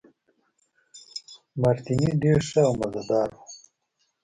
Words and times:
مارټیني 1.61 2.09
ډېر 2.23 2.39
ښه 2.47 2.61
او 2.67 2.73
مزه 2.79 3.03
دار 3.09 3.29
وو. 3.35 3.43